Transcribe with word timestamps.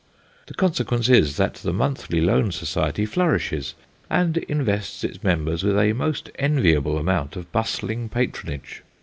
The 0.47 0.55
consequence 0.55 1.09
is, 1.09 1.37
that 1.37 1.53
the 1.61 1.71
monthly 1.71 2.21
loan 2.21 2.51
society 2.51 3.05
flourishes, 3.05 3.75
and 4.09 4.37
invests 4.37 5.03
its 5.03 5.21
members 5.23 5.63
with 5.63 5.77
a 5.77 5.93
most 5.93 6.31
enviable 6.39 6.97
amount 6.97 7.35
of 7.35 7.51
bustling 7.51 8.09
patronage. 8.09 8.81